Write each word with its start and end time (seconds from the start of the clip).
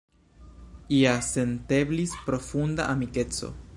Ja 0.99 1.11
senteblis 1.27 2.17
profunda 2.31 2.89
amikeco. 2.95 3.53